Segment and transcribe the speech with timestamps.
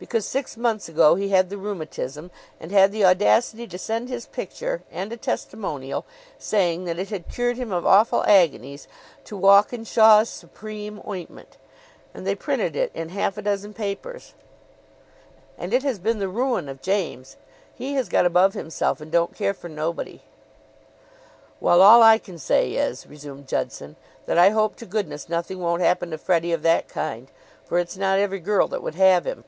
[0.00, 2.30] Because six months ago he had the rheumatism,
[2.60, 6.06] and had the audacity to send his picture and a testimonial,
[6.38, 8.86] saying that it had cured him of awful agonies,
[9.24, 11.56] to Walkinshaw's Supreme Ointment,
[12.14, 14.34] and they printed it in half a dozen papers;
[15.58, 17.36] and it has been the ruin of James.
[17.74, 20.22] He has got above himself and don't care for nobody."
[21.58, 23.96] "Well, all I can say is," resumed Judson,
[24.26, 27.32] "that I hope to goodness nothing won't happen to Freddie of that kind;
[27.64, 29.42] for it's not every girl that would have him."